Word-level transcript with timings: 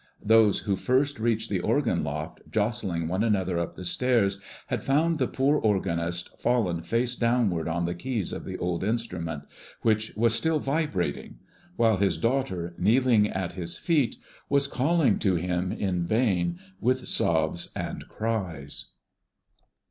Those 0.25 0.61
who 0.61 0.75
first 0.75 1.19
reached 1.19 1.51
the 1.51 1.59
organ 1.59 2.03
loft, 2.03 2.41
jostling 2.49 3.07
one 3.07 3.23
another 3.23 3.59
up 3.59 3.75
the 3.75 3.85
stairs, 3.85 4.41
had 4.65 4.81
found 4.81 5.19
the 5.19 5.27
poor 5.27 5.59
organist, 5.59 6.35
fallen 6.39 6.81
face 6.81 7.15
downwards 7.15 7.69
on 7.69 7.85
the 7.85 7.93
keys 7.93 8.33
of 8.33 8.43
the 8.43 8.57
old 8.57 8.83
instrument, 8.83 9.43
which 9.83 10.11
was 10.15 10.33
still 10.33 10.57
vibrating; 10.57 11.35
while 11.75 11.97
his 11.97 12.17
daughter, 12.17 12.73
kneeling 12.79 13.27
at 13.29 13.53
his 13.53 13.77
feet, 13.77 14.15
was 14.49 14.65
calling 14.65 15.19
to 15.19 15.35
him 15.35 15.71
in 15.71 16.07
vain 16.07 16.57
with 16.79 17.07
sobs 17.07 17.69
and 17.75 18.07
cries. 18.09 18.93